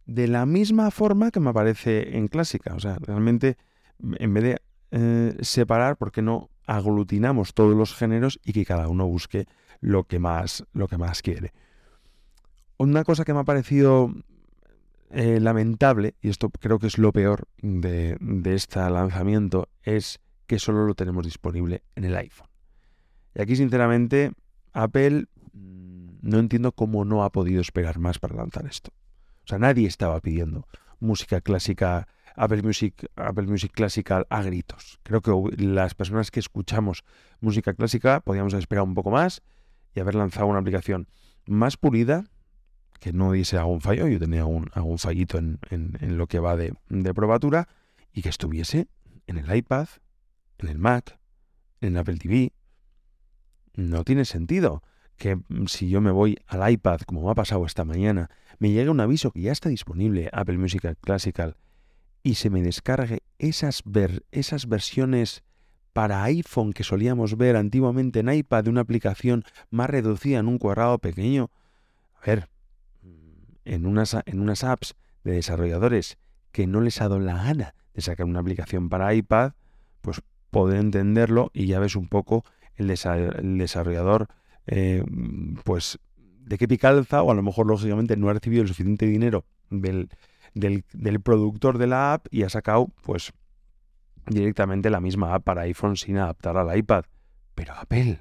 de 0.07 0.29
la 0.29 0.47
misma 0.47 0.91
forma 0.91 1.31
que 1.31 1.41
me 1.41 1.51
aparece 1.51 2.17
en 2.17 2.29
clásica. 2.29 2.75
O 2.75 2.81
sea, 2.81 2.99
realmente 3.01 3.57
en 4.01 4.35
vez 4.35 4.45
de 4.45 4.63
eh, 4.93 5.37
separar, 5.41 5.97
¿por 5.97 6.13
qué 6.13 6.23
no 6.23 6.51
aglutinamos 6.67 7.55
todos 7.55 7.75
los 7.75 7.95
géneros 7.95 8.41
y 8.45 8.53
que 8.53 8.65
cada 8.65 8.89
uno 8.89 9.07
busque 9.07 9.47
lo 9.81 10.05
que 10.05 10.19
más, 10.19 10.65
lo 10.73 10.89
que 10.89 10.97
más 10.97 11.23
quiere. 11.23 11.53
Una 12.79 13.05
cosa 13.05 13.25
que 13.25 13.35
me 13.35 13.41
ha 13.41 13.45
parecido 13.45 14.13
eh, 15.11 15.41
lamentable, 15.41 16.15
y 16.21 16.29
esto 16.31 16.51
creo 16.51 16.79
que 16.79 16.87
es 16.87 16.99
lo 16.99 17.13
peor 17.13 17.49
de, 17.61 18.17
de 18.21 18.55
este 18.55 18.79
lanzamiento, 18.79 19.69
es 19.83 20.21
que 20.47 20.59
solo 20.59 20.87
lo 20.87 20.95
tenemos 20.95 21.25
disponible 21.25 21.83
en 21.97 22.05
el 22.05 22.17
iPhone. 22.17 22.49
Y 23.35 23.43
aquí, 23.43 23.57
sinceramente, 23.57 24.33
Apple 24.73 25.27
mm, 25.53 26.19
no 26.23 26.39
entiendo 26.39 26.73
cómo 26.73 27.05
no 27.05 27.25
ha 27.25 27.31
podido 27.31 27.61
esperar 27.61 27.99
más 27.99 28.19
para 28.19 28.37
lanzar 28.37 28.67
esto. 28.67 28.91
O 29.45 29.49
sea, 29.49 29.59
nadie 29.59 29.89
estaba 29.89 30.21
pidiendo 30.21 30.67
música 31.01 31.41
clásica 31.41 32.07
Apple 32.37 32.63
Music, 32.63 33.11
Apple 33.17 33.47
Music 33.47 33.73
Classical 33.73 34.27
a 34.31 34.43
gritos. 34.43 34.99
Creo 35.03 35.21
que 35.21 35.33
las 35.63 35.95
personas 35.95 36.31
que 36.31 36.41
escuchamos 36.41 37.05
música 37.41 37.75
clásica 37.75 38.21
podíamos 38.21 38.55
esperado 38.55 38.85
un 38.85 38.95
poco 38.95 39.11
más 39.11 39.43
y 39.95 40.01
haber 40.01 40.15
lanzado 40.15 40.47
una 40.47 40.59
aplicación 40.59 41.09
más 41.47 41.77
pulida, 41.77 42.25
que 43.01 43.13
no 43.13 43.33
diese 43.33 43.59
algún 43.59 43.81
fallo, 43.81 44.07
yo 44.07 44.19
tenía 44.19 44.41
algún, 44.41 44.71
algún 44.73 44.99
fallito 44.99 45.39
en, 45.39 45.59
en, 45.71 46.17
lo 46.17 46.27
que 46.27 46.39
va 46.39 46.57
de, 46.57 46.75
de 46.89 47.15
probatura, 47.15 47.69
y 48.13 48.23
que 48.23 48.29
estuviese 48.29 48.89
en 49.27 49.39
el 49.39 49.55
iPad, 49.55 49.89
en 50.59 50.69
el 50.69 50.79
Mac, 50.79 51.19
en 51.81 51.97
Apple 51.97 52.19
TV. 52.19 52.53
No 53.75 54.05
tiene 54.05 54.25
sentido 54.25 54.83
que 55.17 55.37
mm, 55.37 55.67
si 55.67 55.89
yo 55.89 56.01
me 56.01 56.11
voy 56.11 56.39
al 56.47 56.71
iPad, 56.71 57.01
como 57.01 57.25
me 57.25 57.31
ha 57.31 57.35
pasado 57.35 57.67
esta 57.67 57.85
mañana, 57.85 58.31
me 58.59 58.71
llegue 58.71 58.91
un 58.91 59.01
aviso 59.01 59.31
que 59.33 59.41
ya 59.43 59.53
está 59.53 59.69
disponible 59.69 60.29
Apple 60.33 60.59
Music 60.59 60.97
Classical 61.01 61.57
y 62.23 62.35
se 62.35 62.51
me 62.51 62.63
descargue 62.63 63.23
esas, 63.39 63.83
esas 64.31 64.69
versiones 64.69 65.43
para 65.93 66.23
iPhone 66.25 66.73
que 66.73 66.85
solíamos 66.85 67.37
ver 67.37 67.57
antiguamente 67.57 68.21
en 68.21 68.33
iPad 68.33 68.65
de 68.65 68.71
una 68.71 68.81
aplicación 68.81 69.45
más 69.71 69.91
reducida 69.91 70.39
en 70.39 70.49
un 70.49 70.59
cuadrado 70.59 70.99
pequeño. 70.99 71.51
A 72.15 72.27
ver, 72.27 72.49
en 73.65 73.87
unas, 73.87 74.17
en 74.27 74.41
unas 74.41 74.65
apps 74.65 74.95
de 75.25 75.33
desarrolladores 75.33 76.19
que 76.51 76.67
no 76.67 76.81
les 76.81 77.01
ha 77.01 77.05
dado 77.05 77.21
la 77.21 77.35
gana 77.35 77.75
de 77.95 78.03
sacar 78.03 78.27
una 78.27 78.41
aplicación 78.41 78.89
para 78.89 79.15
iPad, 79.15 79.53
pues 80.01 80.23
poder 80.51 80.79
entenderlo 80.79 81.51
y 81.53 81.67
ya 81.67 81.79
ves 81.79 81.97
un 81.97 82.09
poco 82.09 82.45
el, 82.77 82.87
desarrollador, 82.89 84.29
eh, 84.67 85.05
pues 85.65 85.99
de 86.45 86.59
qué 86.59 86.67
picalza, 86.67 87.23
o 87.23 87.31
a 87.31 87.35
lo 87.35 87.43
mejor 87.43 87.67
lógicamente 87.67 88.17
no 88.17 88.29
ha 88.29 88.33
recibido 88.33 88.63
el 88.63 88.69
suficiente 88.69 89.07
dinero 89.07 89.45
del, 89.71 90.09
del, 90.55 90.85
productor 91.23 91.79
de 91.79 91.87
la 91.87 92.15
app 92.15 92.27
y 92.31 92.43
ha 92.43 92.49
sacado 92.49 92.89
pues 93.03 93.33
directamente 94.27 94.91
la 94.91 95.01
misma 95.01 95.35
app 95.35 95.45
para 95.45 95.63
iPhone 95.63 95.97
sin 95.97 96.19
adaptar 96.19 96.57
al 96.57 96.77
iPad. 96.77 97.05
Pero 97.55 97.75
Apple, 97.75 98.21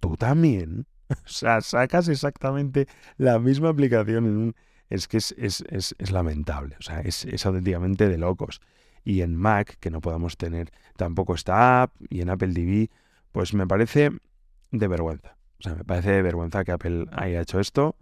tú 0.00 0.16
también. 0.16 0.86
O 1.12 1.28
sea, 1.28 1.60
sacas 1.60 2.08
exactamente 2.08 2.86
la 3.18 3.38
misma 3.38 3.68
aplicación. 3.68 4.54
Es 4.88 5.08
que 5.08 5.18
es, 5.18 5.34
es, 5.36 5.62
es, 5.68 6.10
lamentable, 6.10 6.74
o 6.78 6.82
sea, 6.82 7.00
es, 7.00 7.26
es 7.26 7.44
auténticamente 7.44 8.08
de 8.08 8.16
locos. 8.16 8.62
Y 9.04 9.20
en 9.20 9.36
Mac, 9.36 9.76
que 9.78 9.90
no 9.90 10.00
podamos 10.00 10.38
tener 10.38 10.70
tampoco 10.96 11.34
esta 11.34 11.82
app, 11.82 11.94
y 12.08 12.22
en 12.22 12.30
Apple 12.30 12.54
TV, 12.54 12.88
pues 13.30 13.52
me 13.52 13.66
parece 13.66 14.10
de 14.70 14.88
vergüenza. 14.88 15.36
O 15.58 15.62
sea, 15.62 15.74
me 15.74 15.84
parece 15.84 16.12
de 16.12 16.22
vergüenza 16.22 16.64
que 16.64 16.72
Apple 16.72 17.06
haya 17.12 17.42
hecho 17.42 17.60
esto. 17.60 17.96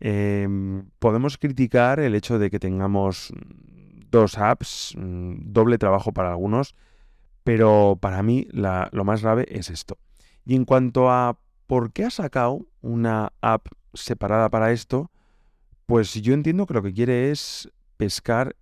Em, 0.00 0.86
podemos 0.98 1.38
criticar 1.38 2.00
el 2.00 2.14
hecho 2.14 2.38
de 2.38 2.50
que 2.50 2.58
tengamos 2.58 3.32
dos 4.10 4.38
apps, 4.38 4.94
mm, 4.96 5.52
doble 5.52 5.78
trabajo 5.78 6.12
para 6.12 6.30
algunos, 6.30 6.74
pero 7.44 7.98
para 8.00 8.22
mí 8.22 8.48
lo 8.52 9.04
más 9.04 9.22
grave 9.22 9.46
es 9.48 9.70
esto. 9.70 9.98
Y 10.44 10.54
en 10.56 10.64
cuanto 10.64 11.10
a 11.10 11.38
por 11.66 11.92
qué 11.92 12.04
ha 12.04 12.10
sacado 12.10 12.66
una 12.80 13.32
app 13.40 13.68
separada 13.94 14.48
para 14.50 14.72
esto, 14.72 15.10
pues 15.86 16.14
yo 16.14 16.34
entiendo 16.34 16.66
que 16.66 16.74
lo 16.74 16.82
que 16.82 16.92
quiere 16.92 17.30
es 17.30 17.70
pescar 17.96 18.56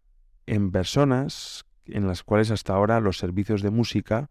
en 0.46 0.70
personas 0.70 1.64
en 1.86 2.06
las 2.06 2.22
cuales 2.22 2.50
hasta 2.50 2.74
ahora 2.74 3.00
los 3.00 3.18
servicios 3.18 3.62
de 3.62 3.70
música 3.70 4.30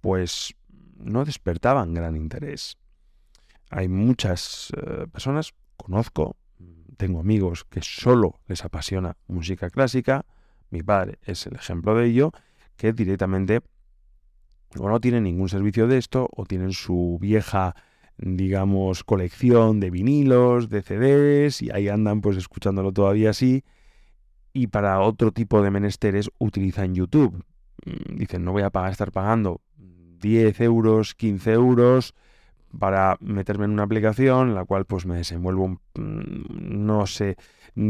pues 0.00 0.54
no 0.98 1.24
despertaban 1.24 1.94
gran 1.94 2.16
interés. 2.16 2.76
Hay 3.70 3.88
muchas 3.88 4.72
eh, 4.76 5.06
personas, 5.12 5.54
conozco, 5.78 6.36
tengo 6.98 7.20
amigos 7.20 7.64
que 7.64 7.80
solo 7.82 8.40
les 8.46 8.64
apasiona 8.64 9.16
música 9.26 9.70
clásica, 9.70 10.26
mi 10.68 10.82
padre 10.82 11.18
es 11.22 11.46
el 11.46 11.54
ejemplo 11.54 11.94
de 11.94 12.06
ello, 12.06 12.32
que 12.76 12.92
directamente 12.92 13.62
o 14.76 14.88
no 14.88 15.00
tienen 15.00 15.24
ningún 15.24 15.48
servicio 15.48 15.86
de 15.86 15.96
esto 15.96 16.28
o 16.30 16.44
tienen 16.44 16.72
su 16.72 17.16
vieja 17.20 17.74
digamos 18.18 19.04
colección 19.04 19.80
de 19.80 19.90
vinilos, 19.90 20.68
de 20.68 20.82
CDs 20.82 21.62
y 21.62 21.70
ahí 21.70 21.88
andan 21.88 22.20
pues 22.20 22.36
escuchándolo 22.36 22.92
todavía 22.92 23.30
así 23.30 23.64
y 24.52 24.66
para 24.66 25.00
otro 25.00 25.32
tipo 25.32 25.62
de 25.62 25.70
menesteres 25.70 26.30
utilizan 26.38 26.94
YouTube. 26.94 27.44
Mm, 27.86 28.16
dicen, 28.16 28.44
no 28.44 28.52
voy 28.52 28.62
a 28.62 28.70
pagar, 28.70 28.90
estar 28.90 29.12
pagando 29.12 29.60
10 29.76 30.60
euros, 30.62 31.14
15 31.14 31.52
euros 31.52 32.14
para 32.78 33.16
meterme 33.20 33.64
en 33.64 33.72
una 33.72 33.84
aplicación 33.84 34.54
la 34.54 34.64
cual 34.64 34.84
pues 34.84 35.06
me 35.06 35.16
desenvuelvo 35.16 35.68
mm, 35.68 35.76
no 35.96 37.06
sé 37.06 37.36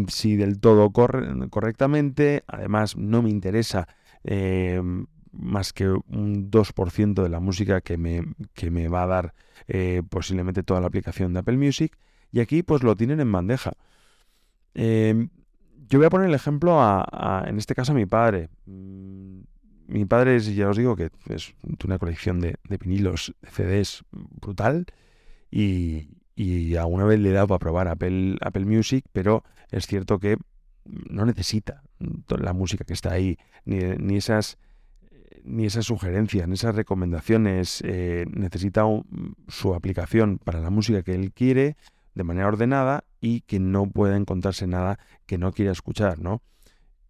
si 0.08 0.36
del 0.36 0.60
todo 0.60 0.90
correctamente. 0.90 2.44
Además 2.46 2.96
no 2.96 3.22
me 3.22 3.30
interesa 3.30 3.88
eh, 4.24 4.80
más 5.32 5.72
que 5.72 5.88
un 5.88 6.50
2% 6.50 7.22
de 7.22 7.28
la 7.28 7.40
música 7.40 7.80
que 7.80 7.96
me, 7.96 8.22
que 8.54 8.70
me 8.70 8.88
va 8.88 9.04
a 9.04 9.06
dar 9.06 9.34
eh, 9.66 10.02
posiblemente 10.08 10.62
toda 10.62 10.80
la 10.80 10.88
aplicación 10.88 11.32
de 11.32 11.40
Apple 11.40 11.56
Music. 11.56 11.96
Y 12.32 12.40
aquí 12.40 12.62
pues 12.62 12.82
lo 12.82 12.96
tienen 12.96 13.20
en 13.20 13.32
bandeja. 13.32 13.72
Em, 14.74 15.30
yo 15.88 15.98
voy 15.98 16.06
a 16.06 16.10
poner 16.10 16.28
el 16.28 16.34
ejemplo 16.34 16.78
a, 16.80 17.44
en 17.46 17.56
este 17.58 17.74
caso 17.74 17.92
a 17.92 17.94
mi 17.94 18.06
padre. 18.06 18.50
Mm, 18.66 19.40
mi 19.88 20.04
padre 20.04 20.36
es, 20.36 20.54
ya 20.54 20.68
os 20.68 20.76
digo, 20.76 20.96
que 20.96 21.10
es 21.30 21.54
una 21.84 21.98
colección 21.98 22.40
de, 22.40 22.58
vinilos, 22.78 23.34
de 23.40 23.50
CDs 23.50 24.04
brutal. 24.12 24.86
Y, 25.50 26.10
y, 26.36 26.76
alguna 26.76 27.04
vez 27.04 27.18
le 27.18 27.30
he 27.30 27.32
dado 27.32 27.48
para 27.48 27.58
probar 27.58 27.88
Apple, 27.88 28.36
Apple 28.42 28.66
Music, 28.66 29.06
pero 29.12 29.44
es 29.70 29.86
cierto 29.86 30.18
que 30.18 30.36
no 30.84 31.24
necesita 31.24 31.82
la 32.28 32.52
música 32.52 32.84
que 32.84 32.92
está 32.92 33.12
ahí, 33.12 33.38
ni, 33.64 34.16
esas 34.16 34.58
ni 35.42 35.64
esas 35.64 35.86
sugerencias, 35.86 36.46
ni 36.46 36.54
esas 36.54 36.74
recomendaciones. 36.74 37.82
Eh, 37.82 38.26
necesita 38.30 38.84
su 39.48 39.74
aplicación 39.74 40.38
para 40.38 40.60
la 40.60 40.68
música 40.68 41.02
que 41.02 41.14
él 41.14 41.32
quiere 41.32 41.76
de 42.14 42.24
manera 42.24 42.48
ordenada 42.48 43.04
y 43.22 43.40
que 43.40 43.58
no 43.58 43.86
pueda 43.86 44.16
encontrarse 44.16 44.66
nada 44.66 44.98
que 45.24 45.38
no 45.38 45.52
quiera 45.52 45.72
escuchar, 45.72 46.18
¿no? 46.18 46.42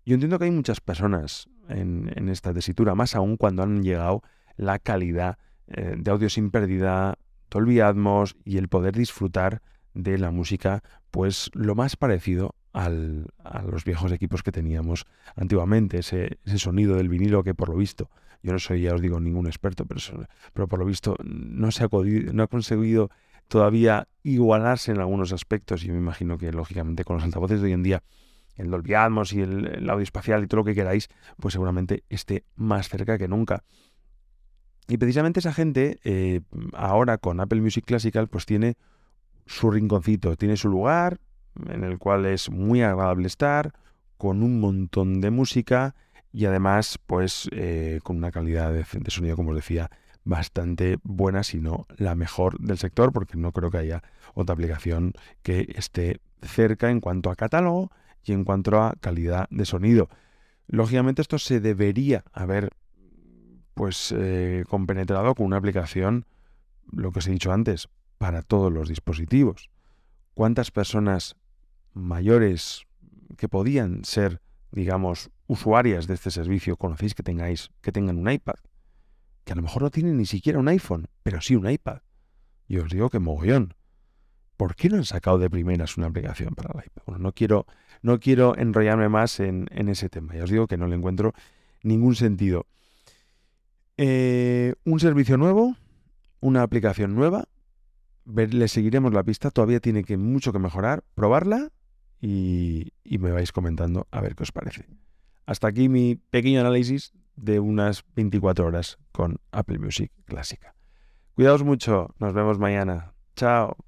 Yo 0.07 0.15
entiendo 0.15 0.39
que 0.39 0.45
hay 0.45 0.51
muchas 0.53 0.81
personas 0.81 1.49
en, 1.69 2.29
esta 2.29 2.53
tesitura, 2.53 2.95
más 2.95 3.15
aún 3.15 3.37
cuando 3.37 3.63
han 3.63 3.83
llegado 3.83 4.23
la 4.57 4.79
calidad 4.79 5.39
eh, 5.69 5.95
de 5.99 6.11
audio 6.11 6.29
sin 6.29 6.51
pérdida, 6.51 7.19
Dolby 7.51 7.81
Atmos 7.81 8.37
y 8.45 8.59
el 8.59 8.69
poder 8.69 8.95
disfrutar 8.97 9.63
de 9.95 10.19
la 10.19 10.31
música, 10.31 10.83
pues 11.11 11.51
lo 11.55 11.75
más 11.75 11.97
parecido 11.97 12.55
a 12.73 12.91
los 12.91 13.85
viejos 13.85 14.13
equipos 14.13 14.43
que 14.43 14.53
teníamos 14.53 15.07
antiguamente, 15.35 15.99
ese, 15.99 16.39
sonido 16.57 16.97
del 16.97 17.09
vinilo 17.09 17.43
que 17.43 17.55
por 17.55 17.71
lo 17.71 17.77
visto, 17.77 18.11
yo 18.43 18.53
no 18.53 18.59
soy, 18.59 18.83
ya 18.83 18.95
os 18.95 19.01
digo, 19.01 19.19
ningún 19.19 19.47
experto, 19.47 19.85
pero, 19.85 20.01
pero 20.53 20.69
por 20.69 20.79
lo 20.79 20.85
visto 20.85 21.17
no 21.25 21.73
se 21.73 21.85
ha, 21.85 21.89
no 22.33 22.43
ha 22.43 22.47
conseguido 22.47 23.11
todavía 23.49 24.07
igualarse 24.23 24.93
en 24.93 25.01
algunos 25.01 25.33
aspectos 25.33 25.85
y 25.85 25.91
me 25.91 25.99
imagino 25.99 26.39
que 26.39 26.53
lógicamente 26.53 27.05
con 27.05 27.17
los 27.17 27.25
altavoces 27.25 27.61
de 27.61 27.67
hoy 27.67 27.73
en 27.73 27.83
día 27.83 28.03
el 28.59 28.71
Dolby 28.71 28.95
Atmos 28.95 29.33
y 29.33 29.41
el, 29.41 29.89
audio 29.89 30.03
espacial 30.03 30.45
y 30.45 30.47
todo 30.47 30.59
lo 30.59 30.65
que 30.65 30.75
queráis, 30.75 31.09
pues 31.39 31.53
seguramente 31.53 32.05
esté 32.11 32.45
más 32.57 32.89
cerca 32.89 33.17
que 33.17 33.29
nunca. 33.29 33.65
Y 34.89 34.99
precisamente 34.99 35.41
esa 35.41 35.53
gente, 35.53 35.99
eh, 36.05 36.41
ahora 36.75 37.19
con 37.19 37.41
Apple 37.41 37.61
Music 37.61 37.85
Classical, 37.85 38.29
pues 38.29 38.47
tiene 38.47 38.77
su 39.47 39.71
rinconcito, 39.71 40.37
tiene 40.37 40.57
su 40.57 40.69
lugar 40.69 41.21
en 41.69 41.85
el 41.85 41.99
cual 41.99 42.27
es 42.27 42.51
muy 42.51 42.83
agradable 42.83 43.27
estar, 43.27 43.73
con 44.17 44.43
un 44.43 44.61
montón 44.61 45.21
de 45.21 45.31
música 45.31 45.95
y 46.33 46.45
además, 46.45 46.99
pues 47.07 47.49
eh, 47.53 48.01
con 48.03 48.17
una 48.17 48.31
calidad 48.31 48.73
de, 48.73 48.85
de, 48.93 49.11
sonido, 49.11 49.37
como 49.37 49.51
os 49.51 49.57
decía, 49.57 49.91
bastante 50.25 50.99
buena, 51.03 51.43
si 51.43 51.59
no 51.59 51.87
la 51.97 52.15
mejor 52.15 52.59
del 52.59 52.79
sector, 52.79 53.13
porque 53.13 53.39
no 53.39 53.53
creo 53.53 53.71
que 53.71 53.79
haya 53.79 54.03
otra 54.35 54.55
aplicación 54.55 55.13
que 55.43 55.73
esté 55.77 56.21
cerca 56.43 56.91
en 56.91 57.01
cuanto 57.01 57.31
a 57.31 57.37
catálogo 57.37 57.91
y 58.25 58.33
en 58.33 58.45
cuanto 58.45 58.81
a 58.81 58.95
calidad 59.01 59.47
de 59.51 59.65
sonido. 59.65 60.09
Lógicamente 60.67 61.23
esto 61.23 61.39
se 61.39 61.61
debería 61.61 62.25
haber 62.33 62.71
pues 63.75 64.13
eh, 64.17 64.65
compenetrado 64.69 65.35
con 65.35 65.47
una 65.47 65.57
aplicación, 65.57 66.27
lo 66.91 67.13
que 67.13 67.21
os 67.21 67.27
he 67.29 67.31
dicho 67.31 67.53
antes, 67.53 67.89
para 68.19 68.43
todos 68.43 68.73
los 68.73 68.89
dispositivos. 68.89 69.71
¿Cuántas 70.35 70.71
personas 70.71 71.37
mayores 71.95 72.83
que 73.37 73.49
podían 73.49 74.05
ser, 74.05 74.43
digamos, 74.73 75.31
usuarias 75.47 76.07
de 76.07 76.15
este 76.15 76.31
servicio 76.31 76.77
conocéis 76.77 77.15
que 77.15 77.23
tengáis, 77.23 77.71
que 77.81 77.93
tengan 77.93 78.19
un 78.19 78.31
iPad? 78.31 78.57
Que 79.45 79.53
a 79.53 79.57
lo 79.57 79.63
mejor 79.63 79.83
no 79.83 79.91
tienen 79.91 80.17
ni 80.17 80.27
siquiera 80.27 80.59
un 80.59 80.69
iPhone, 80.69 81.07
pero 81.23 81.41
sí 81.41 81.57
un 81.57 81.71
iPad. 81.71 82.01
Y 82.67 82.79
os 82.79 82.91
digo 82.91 83.09
que 83.11 83.19
mogollón. 83.19 83.75
¿Por 84.59 84.75
qué 84.75 84.89
no 84.89 84.97
han 84.97 85.05
sacado 85.05 85.39
de 85.39 85.49
primeras 85.49 85.97
una 85.97 86.09
aplicación 86.09 86.55
para 86.55 86.73
el 86.75 86.85
iPad? 86.85 87.03
Bueno, 87.07 87.23
no 87.23 87.33
quiero 87.33 87.65
no 88.03 88.19
quiero 88.19 88.57
enrollarme 88.59 89.09
más 89.09 89.39
en, 89.41 89.69
ese 89.71 90.09
tema. 90.09 90.35
Ya 90.35 90.45
os 90.45 90.51
digo 90.51 90.67
que 90.67 90.77
no 90.77 90.89
le 90.89 90.97
encuentro 90.97 91.33
ningún 91.83 92.17
sentido. 92.17 92.67
Eh, 93.97 94.75
un 94.85 95.01
servicio 95.01 95.37
nuevo, 95.37 95.77
una 96.41 96.63
aplicación 96.63 97.15
nueva, 97.15 97.47
le 98.27 98.69
seguiremos 98.69 99.15
la 99.15 99.23
pista, 99.23 99.51
todavía 99.51 99.81
tiene 99.81 100.03
que 100.05 100.17
mucho 100.17 100.53
que 100.53 100.59
mejorar, 100.59 101.05
probarla 101.15 101.71
y, 102.21 102.93
y 103.05 103.19
me 103.19 103.31
vais 103.31 103.53
comentando 103.53 104.09
a 104.11 104.21
ver 104.21 104.35
qué 104.35 104.43
os 104.43 104.53
parece. 104.53 104.87
Hasta 105.47 105.69
aquí 105.69 105.89
mi 105.89 106.17
pequeño 106.17 106.61
análisis 106.61 107.13
de 107.37 107.61
unas 107.61 108.05
24 108.17 108.67
horas 108.67 108.99
con 109.13 109.39
Apple 109.53 109.79
Music 109.79 110.11
clásica. 110.25 110.75
Cuidaos 111.35 111.63
mucho, 111.63 112.15
nos 112.19 112.35
vemos 112.35 112.59
mañana. 112.59 113.15
Chao. 113.37 113.88